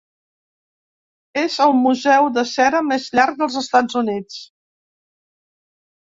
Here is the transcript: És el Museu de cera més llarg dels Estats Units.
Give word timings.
És 1.41 1.57
el 1.65 1.73
Museu 1.81 2.31
de 2.39 2.45
cera 2.53 2.81
més 2.87 3.07
llarg 3.19 3.39
dels 3.43 3.59
Estats 3.63 4.01
Units. 4.03 4.41